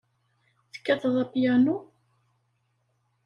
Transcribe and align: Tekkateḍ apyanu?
Tekkateḍ 0.71 1.15
apyanu? 1.23 1.77